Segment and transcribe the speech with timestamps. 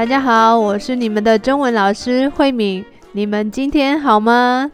[0.00, 2.82] 大家好，我是你们的中文老师慧敏。
[3.12, 4.72] 你们今天好吗？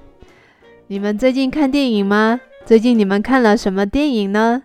[0.87, 2.41] 你们最近看电影吗？
[2.65, 4.63] 最近你们看了什么电影呢？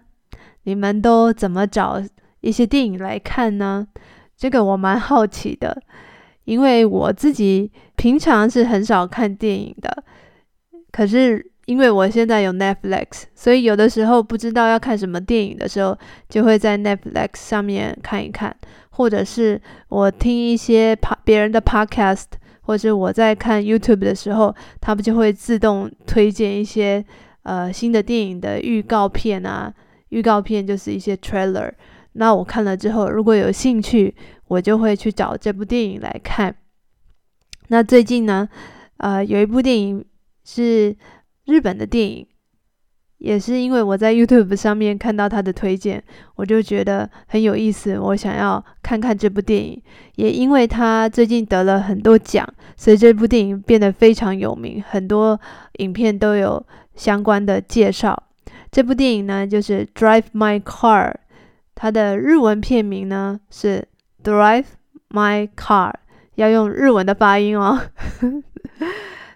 [0.66, 2.00] 你们都怎么找
[2.42, 3.88] 一些电影来看呢？
[4.38, 5.82] 这个我蛮好奇的，
[6.44, 10.04] 因为我自己平常是很少看电影的。
[10.92, 15.98] 可是因为我现在有 Netflix，所以有的时候不知道要看什么电影的时候，
[16.28, 18.56] 就会在 Netflix 上面看一看。
[18.94, 22.26] 或者是我听一些别人的 podcast，
[22.64, 27.04] 或者我在看 YouTube 的时候，他们就会自动推荐一些
[27.44, 29.74] 呃新的电影的预告片啊。
[30.10, 31.72] 预告片就是一些 trailer。
[32.14, 34.14] 那我看了之后，如果有兴趣，
[34.50, 36.54] 我就会去找这部电影来看。
[37.70, 38.48] 那最近呢，
[38.98, 40.04] 呃，有一部电影
[40.44, 40.94] 是
[41.46, 42.28] 日本的电影。
[43.18, 46.04] 也是因为我在 YouTube 上面看到他的推荐，
[46.38, 49.80] 我就觉得很有意思，我想要看看这部电影。
[50.16, 52.44] 也因为他最近得了很多奖，
[52.76, 55.40] 所以这部电影变得非常有名，很多
[55.74, 58.24] 影片都有相关的介绍。
[58.72, 61.12] 这部电影呢，就是《Drive My Car》，
[61.76, 63.88] 它的日文片名呢是
[64.28, 64.66] 《Drive
[65.12, 65.92] My Car》，
[66.34, 67.80] 要用日文的发音哦。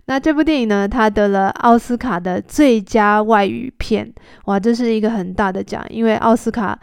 [0.08, 4.14] 那这部电影呢，它得了奥斯卡的最佳外语片，
[4.46, 6.80] 哇，这是一个很大的奖，因为奥斯卡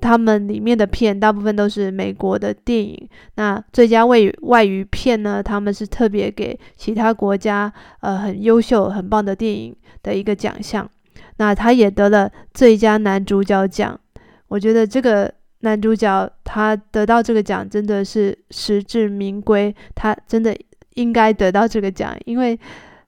[0.00, 9.74] 他们里面的片大部分都是美国的电影，那最佳外语外语片呢，他们是特别给其他国家呃很优秀、很棒的电影
[10.04, 10.88] 的一个奖项。
[11.38, 13.98] 那他也得了最佳男主角奖，
[14.46, 20.56] 我觉得这个男主角他得到这个奖真的是实至名归，他真的。
[21.00, 22.58] 应该得到这个奖，因为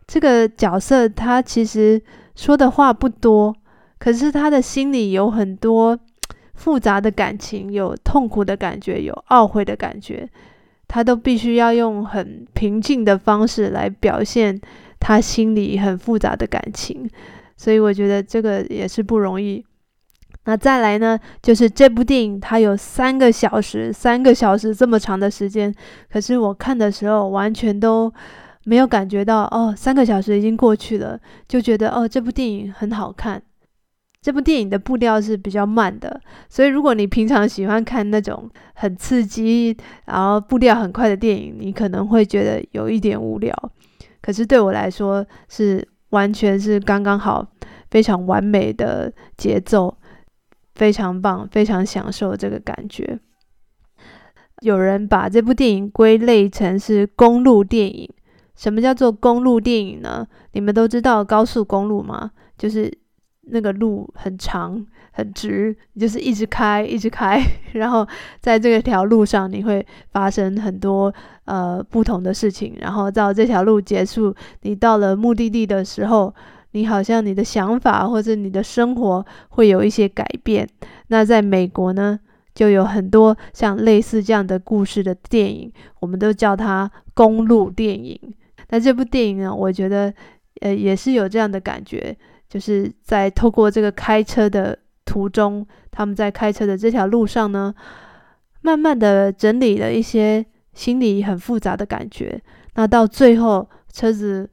[0.06, 2.00] 这个角色他其实
[2.34, 3.54] 说的话不多，
[3.98, 5.98] 可是他的心里有很多
[6.54, 10.28] 复杂的感情，有痛苦的感觉，有懊悔的感觉，
[10.88, 14.60] 他都必须要用很平静的方式来表现
[14.98, 17.08] 他心里很复杂的感情，
[17.56, 19.64] 所以我觉得这个也是不容易。
[20.44, 25.72] 那再来呢，就是这部电影它有三个小时，三个小时这么长的时间，
[26.10, 28.12] 可是我看的时候完全都
[28.64, 33.41] 没有感觉到哦，三个小时已经过去了，就觉得哦，这部电影很好看。
[34.20, 43.52] 这部电影的步调是比较慢的，所以如果你平常喜欢看那种很刺激，然后步调很快的电影，你可能会觉得有一点无聊。
[44.20, 47.44] 可是对我来说，是完全是刚刚好，
[47.91, 49.92] 非常完美的节奏。
[50.75, 53.19] 非常棒，非常享受这个感觉。
[54.60, 58.09] 有人把这部电影归类成是公路电影。
[58.55, 60.27] 什么叫做公路电影呢？
[60.53, 62.31] 你们都知道高速公路吗？
[62.56, 62.93] 就是
[63.50, 68.06] 那个路很长很直，就是一直开一直开，然后
[68.41, 71.12] 在这条路上你会发生很多
[71.47, 76.32] 呃不同的事情，然后到这条路结束，你到了目的地的时候。
[76.72, 80.66] 你好像你的想法或者你的生活会有一些改变。
[81.09, 82.19] 那在美国呢，
[82.55, 88.19] 就有很多像类似这样的故事的电影，我们都叫它公路电影。
[88.71, 90.12] 那这部电影呢，我觉得
[90.61, 92.16] 呃也是有这样的感觉，
[92.49, 97.75] 就是在透过这个开车的途中，他们在开车的这条路上呢，
[98.62, 102.41] 慢慢的整理了一些心里很复杂的感觉。
[102.77, 104.49] 那到最后，车子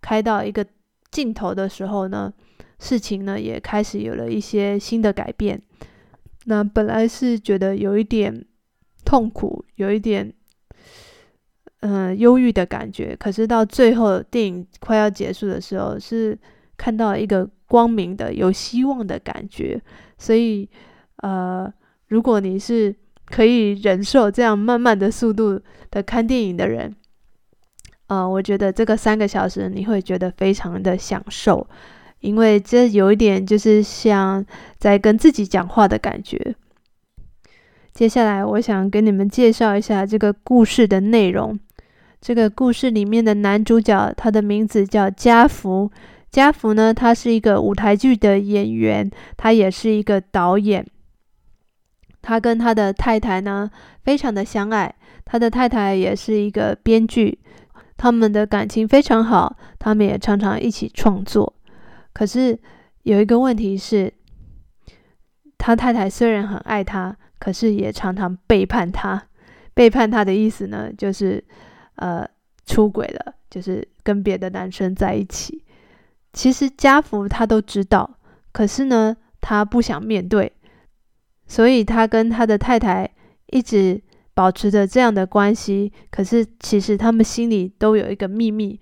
[0.00, 0.64] 开到一个。
[1.10, 2.32] 尽头的时候呢，
[2.78, 5.60] 事情呢也开始有了一些新的改变。
[6.46, 8.44] 那本来是觉得有一点
[9.04, 10.32] 痛苦，有一点
[11.80, 16.36] 嗯、忧郁的感觉，可是到最后电影快要结束的时候，是
[16.76, 19.80] 看到一个光明的、有希望的感觉。
[20.18, 20.68] 所以
[21.16, 21.72] 呃，
[22.08, 22.94] 如果你是
[23.26, 26.94] 可以忍受这样慢慢的速度的看电影的人。
[28.08, 31.66] 呃，我觉得这个三个小时你会觉得非常的享受，
[32.20, 34.44] 因为这有一点就是像
[34.78, 36.54] 在跟自己讲话的感觉。
[37.92, 41.58] 接下来，我想给你们介绍一下这个故事的内容。
[42.20, 45.90] 这个故事里面的男主角，他的名字叫家福。
[46.30, 50.86] 家福呢，他是一个舞台剧的演员，他也是一个导演。
[52.20, 53.70] 他跟他的太太呢，
[54.04, 54.94] 非常的相爱，
[55.24, 57.38] 他的太太也是一个编剧。
[57.96, 61.54] 他们的感情非常好，他们也常常一起创作。
[62.12, 62.58] 可是
[63.02, 64.12] 有一个问题是，
[65.58, 69.28] 他太太虽然很爱他，可是也常常背叛他。
[69.74, 71.44] 背叛他的意思呢，就是
[71.96, 72.26] 呃
[72.64, 75.62] 出轨了，就是跟别的男生在一起。
[76.32, 78.18] 其实家福他都知道，
[78.52, 80.52] 可是呢，他不想面对，
[81.46, 83.10] 所以他跟他的太太
[83.48, 84.02] 一直
[84.36, 88.78] 保持着这样的关系，可是其实他们心里都有一个秘密，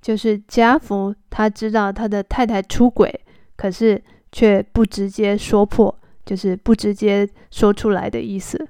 [0.00, 3.20] 就是家福他知道他的太太出轨，
[3.56, 4.02] 可是
[4.32, 5.94] 却不直接说破，
[6.24, 8.66] 就是不直接说出来的意思。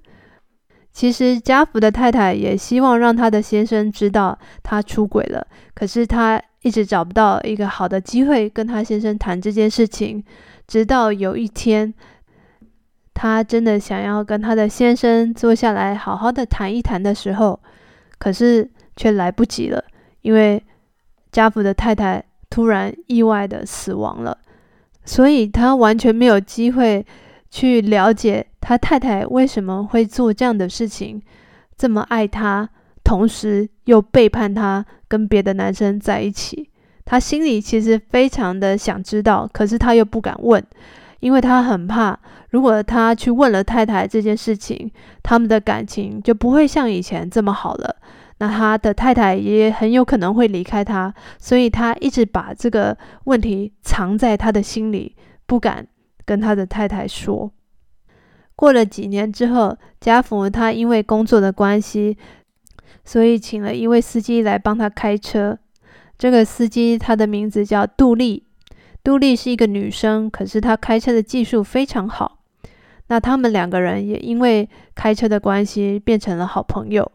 [0.93, 10.25] 其实家福的太太也希望让他的先生知道他出轨了，可是他一直找不到一个好的机会跟他先生谈这件事情。
[10.67, 11.95] 直到有一天，
[13.15, 17.59] 他真的想要跟他的先生坐下来好好的谈一谈的时候，
[18.19, 19.83] 可是却来不及了，
[20.23, 20.63] 因为
[21.33, 24.37] 家福的太太突然意外的死亡了，
[25.05, 27.05] 所以他完全没有机会
[27.51, 28.47] 去了解。
[28.61, 31.21] 他太太为什么会做这样的事情？
[31.77, 32.69] 这么爱他，
[33.03, 36.71] 同时又背叛他，跟别的男生在一起。
[37.05, 40.65] 他心里其实非常的想知道，可是他又不敢问，
[41.25, 42.19] 因为他很怕，
[42.51, 44.91] 如果他去问了太太这件事情，
[45.23, 47.97] 他们的感情就不会像以前这么好了。
[48.37, 52.95] 那他的太太也很有可能会离开他，所以他一直把这个
[53.25, 55.17] 问题藏在他的心里，
[55.47, 55.87] 不敢
[56.27, 57.51] 跟他的太太说。
[58.55, 62.19] 过了几年之后，家福他因为工作的关系，
[63.03, 65.59] 所以请了一位司机来帮他开车。
[66.19, 68.44] 这个司机他的名字叫杜丽，
[69.05, 72.39] 杜丽是一个女生，可是她开车的技术非常好。
[73.09, 77.13] 那他们两个人也因为开车的关系变成了好朋友。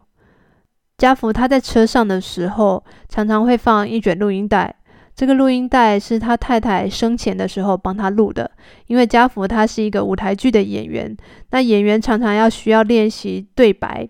[0.99, 4.75] 家福他在车上的时候，常常会放一卷录音带。
[5.15, 8.51] 这个录音带是他太太生前的时候帮他录的，
[8.85, 11.17] 因为家福他是一个舞台剧的演员，
[11.49, 14.07] 那演员常常要需要练习对白，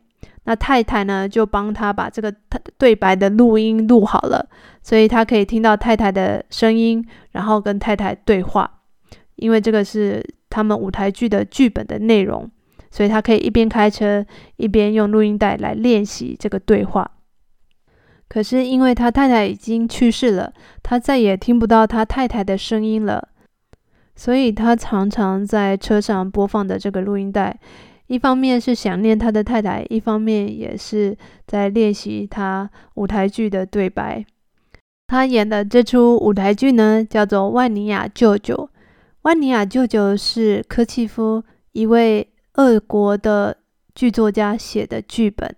[0.49, 2.33] 那太太呢就帮他把这个
[2.75, 4.43] 对白的录音录好了，
[4.81, 8.67] 所以他可以听到太太的声音，然后跟太太对话，
[9.35, 12.49] 因为这个是他们舞台剧的剧本的内容，
[12.89, 14.25] 所以他可以一边开车
[14.55, 17.11] 一边用录音带来练习这个对话。
[18.27, 20.51] 可是因为他太太已经去世了，
[20.81, 23.27] 他再也听不到他太太的声音了，
[24.15, 27.59] 所以他常常在车上播放的这个录音带，
[28.09, 31.15] 一方面是想念他的太太，一方面也是
[31.45, 34.25] 在练习他舞台剧的对白。
[35.07, 38.55] 他演的这出舞台剧呢，叫做《万尼亚舅舅》。
[39.21, 43.57] 万尼亚舅舅是柯契夫一位俄国的
[43.93, 45.55] 剧作家写的剧本。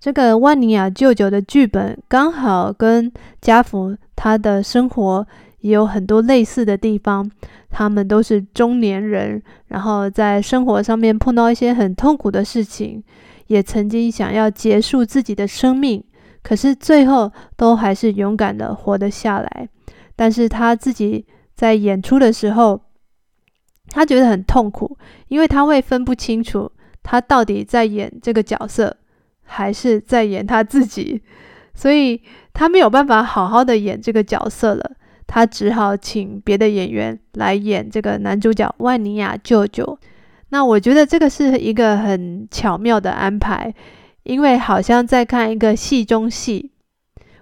[0.00, 5.26] 这个万尼亚舅舅的剧本刚好跟家福他的生活
[5.60, 7.30] 也有很多类似的地方。
[7.70, 13.02] 他们都是中年人，然后在生活上面碰到一些很痛苦的事情，
[13.46, 16.02] 也曾经想要结束自己的生命，
[16.42, 19.68] 可是最后都还是勇敢的活了下来。
[20.16, 21.24] 但是他自己
[21.54, 22.80] 在演出的时候，
[23.88, 24.98] 他觉得很痛苦，
[25.28, 26.70] 因为他会分不清楚
[27.02, 28.96] 他到底在演这个角色。
[29.52, 31.20] 还是在演他自己，
[31.74, 32.22] 所以
[32.52, 34.92] 他没有办法好好的演这个角色了。
[35.32, 39.96] 他只好请别的演员来演这个男主角万尼亚舅舅。
[40.48, 43.72] 那我觉得这个是一个很巧妙的安排，
[44.24, 46.72] 因为好像在看一个戏中戏，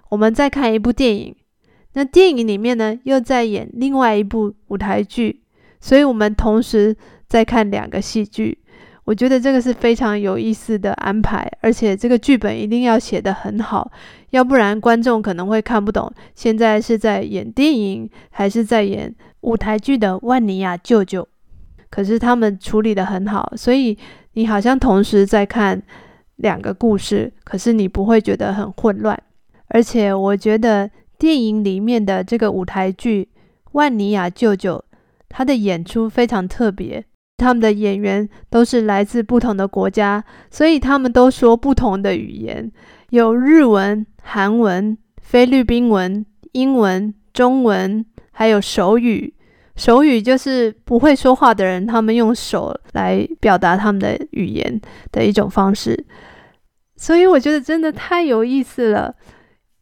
[0.09, 1.35] 我们在看一部电影，
[1.93, 5.41] 那电影里面呢又在演另外一部舞台剧，
[5.81, 6.95] 所以我们同时
[7.27, 8.59] 在看两个戏剧。
[9.05, 13.91] 我觉得这个是非常有意思的安排，而且这个剧本一定要写得很好，
[14.31, 16.11] 要不然观众可能会看不懂。
[16.35, 21.27] 现在是在演电影还是在演舞台剧的万尼亚舅舅？
[21.89, 23.97] 可是他们处理得很好，所以
[24.33, 25.81] 你好像同时在看
[26.35, 29.19] 两个故事，可是你不会觉得很混乱。
[29.69, 33.29] 而且我觉得电影里面的这个舞台剧
[33.71, 34.83] 万尼亚舅舅，
[35.27, 37.03] 他的演出非常特别。
[37.37, 40.21] 他们的演员都是来自不同的国家，
[40.51, 42.69] 所以他们都说不同的语言，
[43.09, 49.33] 有日文、韩文、菲律宾文、英文、中文，还有手语。
[49.75, 54.79] 手语就是不会说话的人，他们用手来表达他们的语言
[55.11, 56.05] 的一种方式。
[56.97, 59.15] 所以我觉得真的太有意思了。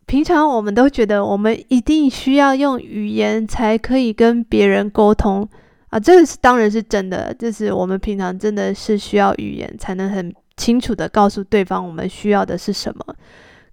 [0.06, 5.50] 平常我们都觉得我们一定需要用语言才可以跟别人沟通。
[5.90, 13.16] 啊，这个是当然是真的，就是我们平常真的是需要语言才能很清楚的告诉对方我们需要的是什么。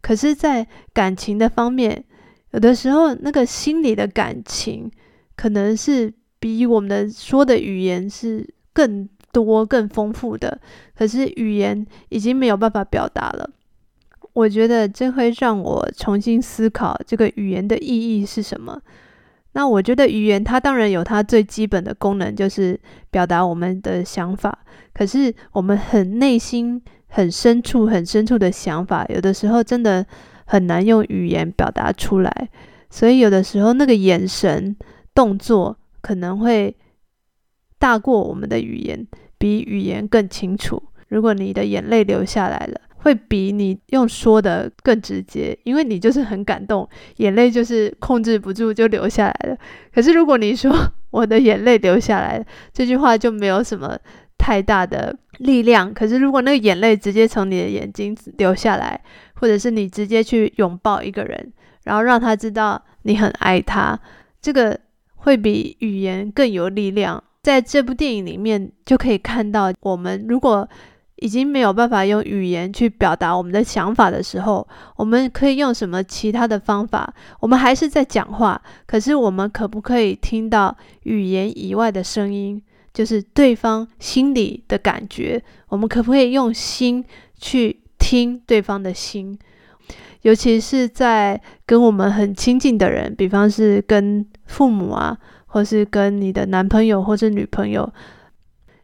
[0.00, 2.04] 可是，在感情的方面，
[2.50, 4.90] 有的时候那个心里的感情
[5.34, 10.60] 可能是比我们的说的语言是更多、更丰富的，
[10.94, 13.48] 可是语言已经没有办法表达了。
[14.34, 18.80] 我觉得这会让我重新思考这个语言的意义是什么。
[19.52, 22.78] 那我觉得语言它当然有它最基本的功能，就是
[23.10, 24.58] 表达我们的想法。
[24.94, 30.06] 可是我们很内心很深处、很深处的想法，有的时候真的
[30.46, 32.48] 很难用语言表达出来。
[32.88, 34.76] 所以有的时候那个眼神、
[35.14, 36.76] 动作可能会
[37.78, 40.82] 大过我们的语言，比语言更清楚。
[41.08, 49.56] 如果你的眼泪流下来了，会比你用说的更直接，因为你就是很感动，眼泪就是控制不住就流下来了。
[49.92, 50.72] 可是如果你说
[51.10, 53.98] 我的眼泪流下来了，这句话就没有什么
[54.38, 55.92] 太大的力量。
[55.92, 59.00] 可是如果那个眼泪直接从你的眼睛流下来，
[59.34, 61.52] 或者是你直接去拥抱一个人，
[61.84, 63.98] 然后让他知道你很爱他，
[64.40, 64.78] 这个
[65.16, 67.22] 会比语言更有力量。
[67.42, 70.66] 在这部电影里面就可以看到，我们如果
[71.16, 77.14] 已经没有办法用语言去表达我们的想法的时候，我们可以用什么其他的方法？
[77.40, 82.62] 我们还是在讲话，可是我们可不可以听到语言以外的声音？
[82.94, 85.42] 就是对方心里的感觉。
[85.68, 87.04] 我们可不可以用心
[87.36, 89.38] 去听对方的心？
[90.22, 97.92] 尤其是在跟我们很亲近的人，比方是跟父母啊，或是跟你的男朋友或者女朋友，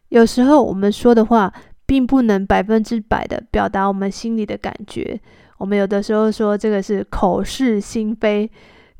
[0.09, 1.51] 有时候我们说的话。
[1.83, 5.19] 并不能百分之百的表达我们心里的感觉。
[5.57, 8.49] 我们有的时候说这个是口是心非，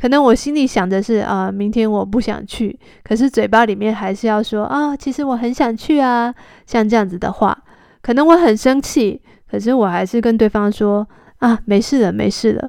[0.02, 6.34] 可能我心里想的是啊，明天我不想去，可是嘴巴里面还是要说啊，其实我很想去啊，
[6.66, 7.56] 像这样子的话，
[8.02, 12.68] 可能我很生气，可是我还是跟对方说啊，没事了，没事了。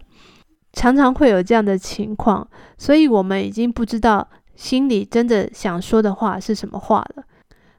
[0.75, 2.47] 常常会有这样的情况，
[2.77, 7.25] 所以我们已经不知道心里真的想说的话是什么话了。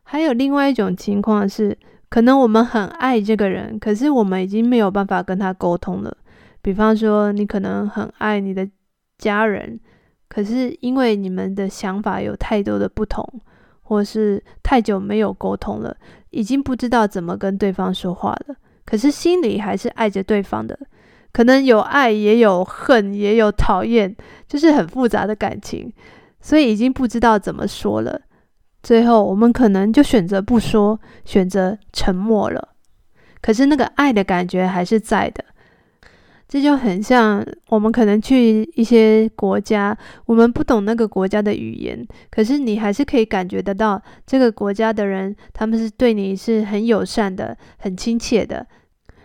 [0.02, 1.78] 还有另外一种情况是。
[2.10, 6.16] 可能我们很爱这个人，可是我们已经没有办法跟他沟通了。
[6.62, 8.70] 比方说，你可能很爱你的
[9.24, 9.80] 家人，
[10.28, 13.24] 可是因为你们的想法有太多的不同，
[13.84, 15.96] 或是太久没有沟通了，
[16.32, 18.56] 已经不知道怎么跟对方说话了。
[18.86, 20.78] 可是心里还是爱着对方的，
[21.32, 24.14] 可能有爱，也有恨，也有讨厌，
[24.46, 25.94] 就是很复杂的感情，
[26.42, 28.22] 所以已经不知道怎么说了。
[28.82, 32.76] 最后，我们可能就选择不说，选择沉默了。
[33.42, 35.46] 可是那个爱的感觉还是在的。
[36.48, 48.66] 这就很像我们可能去一些国家，我们不懂那个国家的语言，可是你还是可以感觉得到这个国家的人，他们是对你是很友善的、很亲切的，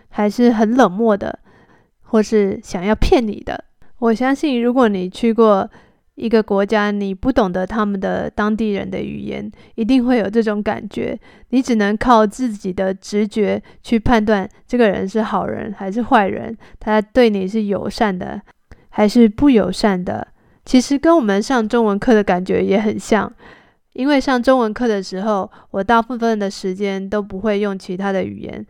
[0.09, 1.39] 还是很冷漠的，
[2.03, 3.63] 或是想要骗你的。
[3.99, 5.69] 我相信，如果你去过。
[6.19, 11.17] 一个国家，你不懂得他们的当地人的语言，一定会有这种感觉。
[11.51, 18.41] 你只能靠自己的直觉去判断这个人是好人还是坏人，他对你是友善的
[18.89, 20.27] 还是不友善的。
[20.65, 23.31] 其实跟我们上中文课的感觉也很像，
[23.93, 28.65] 因为上中文课的时候，我大部分的时间都不会用其他的语言，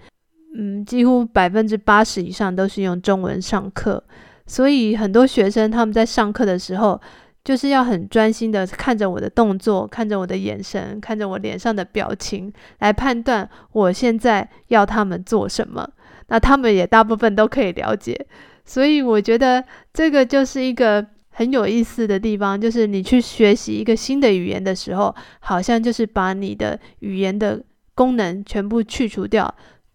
[0.55, 4.03] 嗯，几乎百分之八十以上都是用中文上课，
[4.45, 7.01] 所以很多学生他们在上课的时候。
[7.43, 15.89] 就是要很专心的看着我的动作，看着我的眼神，看着我脸上的表情，来判断我现在要他们做什么。
[16.27, 18.27] 那他们也大部分都可以了解，
[18.63, 27.63] 所以我觉得这个就是一个很有意思的地方，就是你去学习一个新的语言的时候，好像就是把你的语言的
[27.95, 29.51] 功能全部去除掉，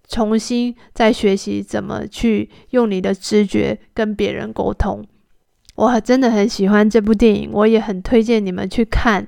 [0.08, 5.06] 重新再学习怎么去用你的直觉跟别人沟通。
[5.74, 9.26] 我真的很喜欢这部电影，我也很推荐你们去看，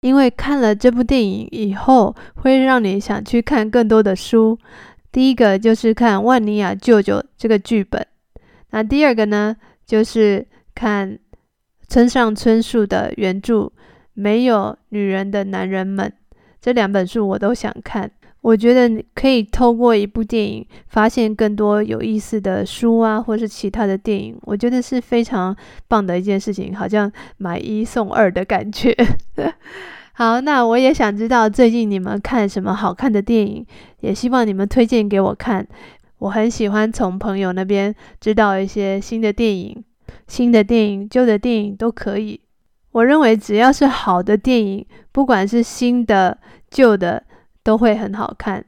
[0.00, 4.58] 因为看了这部电影以后，会让你想去看更多的书。
[5.12, 8.04] 第一个就是看《万尼亚舅舅》这个剧本，
[8.70, 11.16] 那第二个呢，就是看
[11.86, 13.60] 村上春树的原著
[14.14, 16.12] 《没有女人的男人们》，
[16.60, 18.10] 这两本书我都想看。
[18.44, 25.56] 我觉得可以透过一部电影发现更多有意思的书啊，或是其他的电影，我觉得是非常
[25.88, 28.94] 棒的一件事情，好像买一送二的感觉。
[30.12, 33.66] 好，那我也想知道最近你们看什么好看的电影，
[34.00, 35.66] 也希望你们推荐给我看。
[36.18, 39.82] 我很喜欢从朋友那边知道一些新的电影，
[40.28, 42.38] 新的电影、旧的电影都可以。
[42.92, 46.36] 我认为只要是好的电影，不管是新的、
[46.70, 47.24] 旧的。
[47.64, 48.64] 都会很好看。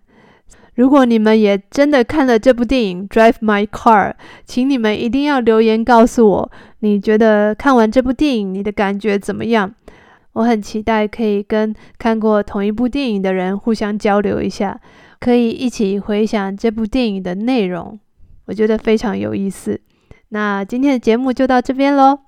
[0.74, 4.10] 如果你们也真的看了这部电影《Drive My Car》，
[4.44, 6.50] 请你们一定要留言告诉我，
[6.80, 9.72] 你觉得看完这部电影你的感觉怎么样？
[10.32, 14.78] 我很期待可以跟看过同一部电影的人互相交流一下，
[15.18, 17.98] 可以一起回想这部电影的内容，
[18.44, 19.80] 我觉得非常有意思。
[20.28, 22.18] 那今天的节目就到这边喽，